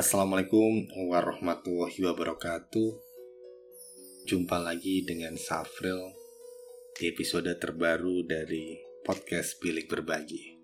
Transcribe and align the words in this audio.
Assalamualaikum 0.00 0.88
warahmatullahi 1.12 2.00
wabarakatuh. 2.08 2.90
Jumpa 4.24 4.56
lagi 4.56 5.04
dengan 5.04 5.36
Safril 5.36 6.16
Di 6.96 7.12
episode 7.12 7.52
terbaru 7.60 8.24
dari 8.24 8.80
Podcast 9.04 9.60
Bilik 9.60 9.92
Berbagi. 9.92 10.56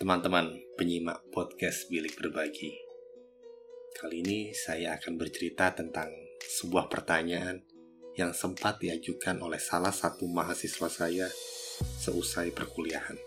Teman-teman 0.00 0.56
penyimak 0.80 1.28
Podcast 1.28 1.92
Bilik 1.92 2.16
Berbagi. 2.16 2.72
Kali 4.00 4.24
ini 4.24 4.56
saya 4.56 4.96
akan 4.96 5.12
bercerita 5.20 5.76
tentang 5.76 6.08
sebuah 6.40 6.88
pertanyaan 6.88 7.60
Yang 8.16 8.48
sempat 8.48 8.80
diajukan 8.80 9.44
oleh 9.44 9.60
salah 9.60 9.92
satu 9.92 10.24
mahasiswa 10.24 10.88
saya 10.88 11.28
Seusai 12.00 12.48
perkuliahan. 12.48 13.20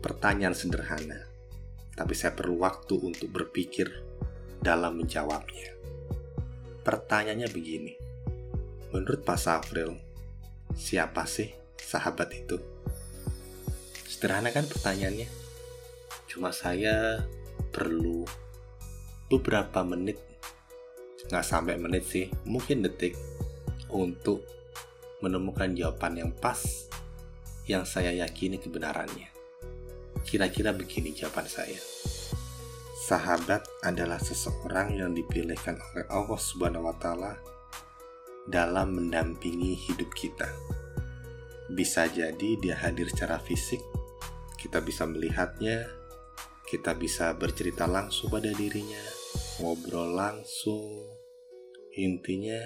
Pertanyaan 0.00 0.56
sederhana 0.56 1.28
Tapi 1.92 2.16
saya 2.16 2.32
perlu 2.32 2.64
waktu 2.64 2.96
untuk 3.04 3.28
berpikir 3.28 4.15
dalam 4.66 4.98
menjawabnya. 4.98 5.78
Pertanyaannya 6.82 7.46
begini, 7.54 7.94
menurut 8.90 9.22
Pak 9.22 9.38
Safril, 9.38 9.94
siapa 10.74 11.22
sih 11.22 11.54
sahabat 11.78 12.34
itu? 12.34 12.58
Sederhana 14.10 14.50
kan 14.50 14.66
pertanyaannya? 14.66 15.30
Cuma 16.26 16.50
saya 16.50 17.22
perlu 17.70 18.26
beberapa 19.30 19.86
menit, 19.86 20.18
nggak 21.30 21.46
sampai 21.46 21.78
menit 21.78 22.02
sih, 22.02 22.26
mungkin 22.42 22.82
detik, 22.82 23.14
untuk 23.86 24.42
menemukan 25.22 25.78
jawaban 25.78 26.18
yang 26.18 26.30
pas 26.34 26.90
yang 27.70 27.86
saya 27.86 28.10
yakini 28.10 28.58
kebenarannya. 28.58 29.30
Kira-kira 30.26 30.74
begini 30.74 31.14
jawaban 31.14 31.46
saya. 31.46 31.78
Sahabat 33.06 33.62
adalah 33.86 34.18
seseorang 34.18 34.98
yang 34.98 35.14
dipilihkan 35.14 35.78
oleh 35.78 36.10
Allah 36.10 36.40
Subhanahu 36.42 36.90
wa 36.90 36.96
taala 36.98 37.38
dalam 38.50 38.98
mendampingi 38.98 39.78
hidup 39.78 40.10
kita. 40.10 40.50
Bisa 41.70 42.10
jadi 42.10 42.58
dia 42.58 42.74
hadir 42.74 43.06
secara 43.06 43.38
fisik, 43.38 43.78
kita 44.58 44.82
bisa 44.82 45.06
melihatnya, 45.06 45.86
kita 46.66 46.98
bisa 46.98 47.30
bercerita 47.38 47.86
langsung 47.86 48.26
pada 48.26 48.50
dirinya, 48.50 49.06
ngobrol 49.62 50.10
langsung. 50.10 51.06
Intinya, 51.94 52.58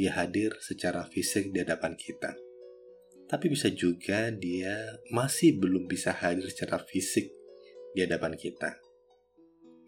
dia 0.00 0.16
hadir 0.16 0.56
secara 0.64 1.04
fisik 1.12 1.52
di 1.52 1.60
hadapan 1.60 1.92
kita. 1.92 2.32
Tapi 3.28 3.52
bisa 3.52 3.68
juga 3.68 4.32
dia 4.32 4.96
masih 5.12 5.60
belum 5.60 5.84
bisa 5.84 6.16
hadir 6.16 6.48
secara 6.48 6.80
fisik 6.80 7.28
di 7.92 8.00
hadapan 8.00 8.32
kita 8.40 8.83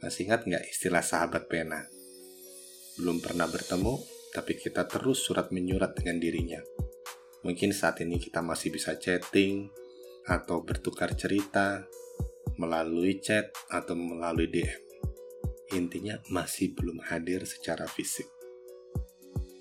masih 0.00 0.28
ingat 0.28 0.44
nggak 0.44 0.64
istilah 0.68 1.00
sahabat 1.00 1.48
pena? 1.48 1.88
Belum 3.00 3.20
pernah 3.20 3.48
bertemu, 3.48 3.96
tapi 4.32 4.56
kita 4.56 4.84
terus 4.84 5.24
surat 5.24 5.48
menyurat 5.48 5.96
dengan 5.96 6.20
dirinya. 6.20 6.60
Mungkin 7.44 7.72
saat 7.72 8.04
ini 8.04 8.20
kita 8.20 8.44
masih 8.44 8.72
bisa 8.72 8.96
chatting 9.00 9.72
atau 10.28 10.60
bertukar 10.60 11.16
cerita 11.16 11.86
melalui 12.60 13.20
chat 13.24 13.48
atau 13.72 13.96
melalui 13.96 14.48
DM. 14.52 14.82
Intinya 15.76 16.20
masih 16.28 16.76
belum 16.76 17.00
hadir 17.08 17.48
secara 17.48 17.88
fisik. 17.88 18.28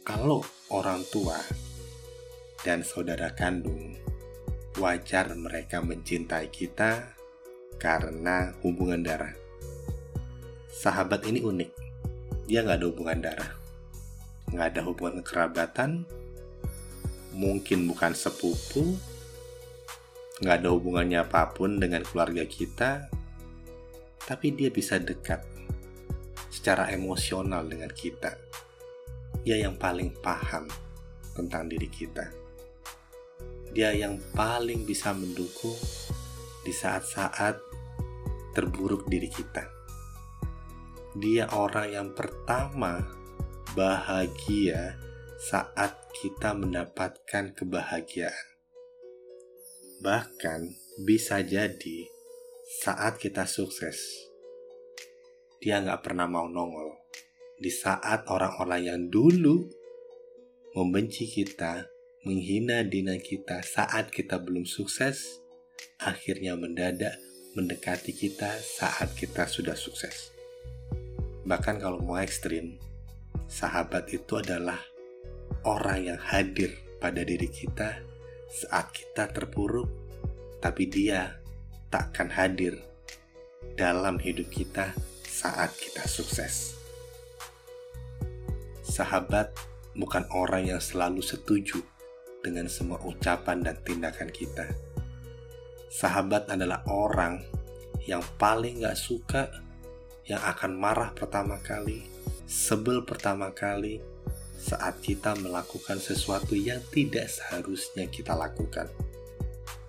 Kalau 0.05 0.43
orang 0.69 1.01
tua 1.09 1.39
dan 2.61 2.83
saudara 2.83 3.31
kandung, 3.33 3.95
wajar 4.77 5.31
mereka 5.33 5.79
mencintai 5.79 6.51
kita 6.51 7.15
karena 7.79 8.53
hubungan 8.63 9.01
darah 9.01 9.44
sahabat 10.75 11.23
ini 11.23 11.39
unik. 11.39 11.71
Dia 12.51 12.67
nggak 12.67 12.77
ada 12.83 12.87
hubungan 12.91 13.19
darah, 13.23 13.51
nggak 14.51 14.67
ada 14.75 14.81
hubungan 14.83 15.23
kerabatan, 15.23 16.03
mungkin 17.31 17.87
bukan 17.87 18.11
sepupu, 18.11 18.99
nggak 20.43 20.55
ada 20.61 20.69
hubungannya 20.75 21.23
apa 21.23 21.55
pun 21.55 21.79
dengan 21.79 22.03
keluarga 22.03 22.43
kita, 22.43 23.07
tapi 24.27 24.51
dia 24.51 24.67
bisa 24.67 24.99
dekat 24.99 25.41
secara 26.51 26.91
emosional 26.91 27.63
dengan 27.65 27.89
kita. 27.89 28.35
Dia 29.47 29.63
yang 29.63 29.79
paling 29.79 30.11
paham 30.19 30.67
tentang 31.33 31.71
diri 31.71 31.87
kita. 31.87 32.29
Dia 33.71 33.91
yang 33.95 34.19
paling 34.35 34.87
bisa 34.87 35.11
mendukung 35.15 35.75
di 36.63 36.71
saat-saat 36.71 37.59
terburuk 38.55 39.05
diri 39.11 39.27
kita 39.27 39.74
dia 41.15 41.47
orang 41.55 41.87
yang 41.95 42.09
pertama 42.11 42.99
bahagia 43.71 44.99
saat 45.39 45.95
kita 46.11 46.51
mendapatkan 46.51 47.55
kebahagiaan. 47.55 48.47
Bahkan 50.03 50.59
bisa 51.07 51.39
jadi 51.39 52.11
saat 52.83 53.15
kita 53.15 53.47
sukses, 53.47 53.95
dia 55.63 55.79
nggak 55.79 56.03
pernah 56.03 56.27
mau 56.27 56.51
nongol. 56.51 56.99
Di 57.55 57.71
saat 57.71 58.27
orang-orang 58.27 58.81
yang 58.83 59.01
dulu 59.07 59.63
membenci 60.75 61.31
kita, 61.31 61.87
menghina 62.27 62.83
dina 62.83 63.15
kita 63.15 63.63
saat 63.63 64.11
kita 64.11 64.43
belum 64.43 64.67
sukses, 64.67 65.39
akhirnya 66.03 66.59
mendadak 66.59 67.15
mendekati 67.55 68.11
kita 68.11 68.51
saat 68.59 69.15
kita 69.15 69.47
sudah 69.47 69.79
sukses. 69.79 70.34
Bahkan 71.45 71.77
kalau 71.77 72.01
mau 72.01 72.17
ekstrim, 72.17 72.81
sahabat 73.45 74.09
itu 74.09 74.41
adalah 74.41 74.81
orang 75.61 76.09
yang 76.09 76.17
hadir 76.17 76.73
pada 76.97 77.21
diri 77.21 77.45
kita 77.45 78.01
saat 78.49 78.89
kita 78.89 79.29
terpuruk, 79.29 79.85
tapi 80.57 80.89
dia 80.89 81.37
takkan 81.93 82.33
hadir 82.33 82.81
dalam 83.77 84.17
hidup 84.17 84.49
kita 84.49 84.97
saat 85.21 85.69
kita 85.77 86.01
sukses. 86.09 86.73
Sahabat 88.81 89.53
bukan 89.93 90.25
orang 90.33 90.65
yang 90.65 90.81
selalu 90.81 91.21
setuju 91.21 91.83
dengan 92.41 92.65
semua 92.65 92.97
ucapan 93.05 93.61
dan 93.61 93.77
tindakan 93.85 94.33
kita. 94.33 94.65
Sahabat 95.93 96.49
adalah 96.49 96.81
orang 96.89 97.41
yang 98.05 98.21
paling 98.41 98.81
gak 98.81 98.97
suka 98.97 99.64
yang 100.25 100.41
akan 100.41 100.73
marah 100.73 101.13
pertama 101.13 101.61
kali, 101.61 102.01
sebel 102.49 103.05
pertama 103.05 103.53
kali 103.53 104.01
saat 104.57 104.97
kita 104.97 105.37
melakukan 105.37 106.01
sesuatu 106.01 106.57
yang 106.57 106.81
tidak 106.89 107.29
seharusnya 107.29 108.09
kita 108.09 108.33
lakukan. 108.33 108.89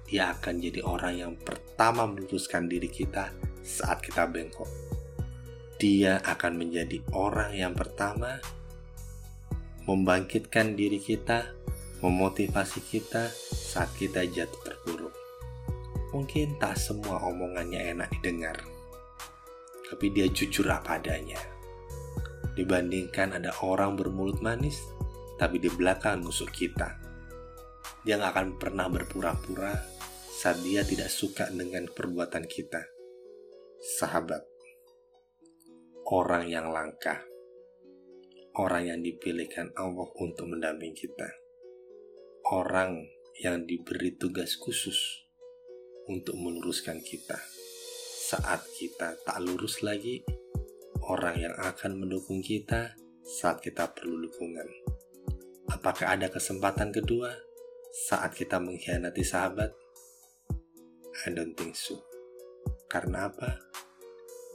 Dia 0.04 0.36
akan 0.36 0.60
jadi 0.60 0.84
orang 0.84 1.14
yang 1.16 1.34
pertama 1.40 2.04
meluruskan 2.04 2.68
diri 2.68 2.92
kita 2.92 3.32
saat 3.64 4.04
kita 4.04 4.28
bengkok. 4.28 4.68
Dia 5.80 6.20
akan 6.20 6.60
menjadi 6.60 7.00
orang 7.16 7.56
yang 7.56 7.72
pertama 7.72 8.36
membangkitkan 9.88 10.76
diri 10.76 11.00
kita, 11.00 11.48
memotivasi 12.04 12.84
kita 12.84 13.32
saat 13.56 13.88
kita 13.96 14.28
jatuh 14.28 14.60
terpuruk. 14.62 15.14
Mungkin 16.12 16.60
tak 16.60 16.76
semua 16.76 17.24
omongannya 17.24 17.92
enak 17.96 18.08
didengar 18.20 18.75
tapi 19.86 20.10
dia 20.10 20.26
jujur 20.26 20.66
apa 20.66 20.98
adanya. 20.98 21.38
Dibandingkan 22.58 23.38
ada 23.38 23.54
orang 23.62 23.94
bermulut 23.94 24.42
manis, 24.42 24.82
tapi 25.38 25.62
di 25.62 25.70
belakang 25.70 26.24
nusuk 26.24 26.50
kita. 26.50 26.98
Dia 28.02 28.18
nggak 28.18 28.32
akan 28.32 28.48
pernah 28.58 28.86
berpura-pura 28.90 29.76
saat 30.32 30.58
dia 30.64 30.82
tidak 30.82 31.12
suka 31.12 31.46
dengan 31.52 31.86
perbuatan 31.86 32.44
kita. 32.48 32.82
Sahabat, 33.76 34.42
orang 36.10 36.48
yang 36.48 36.72
langka, 36.72 37.22
orang 38.58 38.90
yang 38.90 39.00
dipilihkan 39.04 39.70
Allah 39.76 40.08
untuk 40.18 40.48
mendampingi 40.48 40.96
kita, 40.96 41.28
orang 42.50 43.04
yang 43.36 43.68
diberi 43.68 44.16
tugas 44.16 44.56
khusus 44.56 45.28
untuk 46.08 46.40
meluruskan 46.40 47.04
kita 47.04 47.36
saat 48.26 48.66
kita 48.74 49.22
tak 49.22 49.38
lurus 49.38 49.86
lagi, 49.86 50.18
orang 51.06 51.38
yang 51.38 51.54
akan 51.62 52.02
mendukung 52.02 52.42
kita 52.42 52.98
saat 53.22 53.62
kita 53.62 53.94
perlu 53.94 54.18
dukungan. 54.26 54.66
Apakah 55.70 56.18
ada 56.18 56.26
kesempatan 56.26 56.90
kedua 56.90 57.30
saat 58.10 58.34
kita 58.34 58.58
mengkhianati 58.58 59.22
sahabat? 59.22 59.70
I 61.22 61.38
don't 61.38 61.54
think 61.54 61.78
so. 61.78 62.02
Karena 62.90 63.30
apa? 63.30 63.62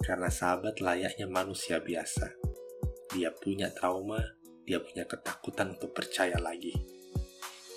Karena 0.03 0.27
sahabat 0.27 0.83
layaknya 0.83 1.31
manusia 1.31 1.79
biasa. 1.79 2.27
Dia 3.15 3.31
punya 3.31 3.71
trauma, 3.71 4.19
dia 4.67 4.83
punya 4.83 5.07
ketakutan 5.07 5.79
untuk 5.79 5.95
percaya 5.95 6.35
lagi. 6.43 6.75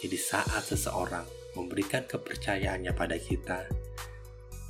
Jadi 0.02 0.18
saat 0.18 0.66
seseorang 0.66 1.54
memberikan 1.54 2.02
kepercayaannya 2.02 2.90
pada 2.98 3.14
kita, 3.14 3.83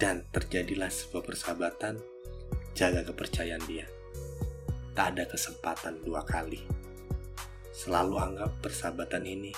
dan 0.04 0.20
terjadilah 0.36 0.92
sebuah 0.92 1.24
persahabatan, 1.24 1.96
jaga 2.76 3.08
kepercayaan 3.08 3.64
dia. 3.64 3.88
tak 4.92 5.16
ada 5.16 5.24
kesempatan 5.26 6.04
dua 6.04 6.22
kali. 6.22 6.60
Selalu 7.72 8.14
anggap 8.20 8.52
persahabatan 8.62 9.26
ini 9.26 9.50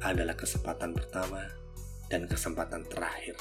adalah 0.00 0.32
kesempatan 0.38 0.94
pertama 0.96 1.42
dan 2.08 2.24
kesempatan 2.24 2.86
terakhir. 2.88 3.36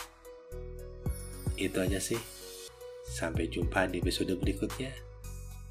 Itu 1.55 1.79
aja 1.79 2.01
sih. 2.01 2.19
Sampai 3.07 3.47
jumpa 3.47 3.87
di 3.87 4.03
episode 4.03 4.35
berikutnya 4.35 4.91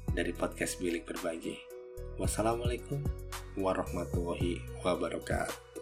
dari 0.09 0.33
podcast 0.33 0.81
Bilik 0.81 1.05
Berbagi. 1.05 1.59
Wassalamualaikum 2.17 2.97
warahmatullahi 3.59 4.57
wabarakatuh. 4.81 5.72